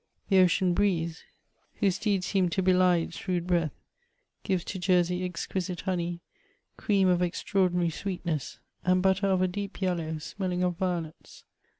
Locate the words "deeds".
1.99-2.25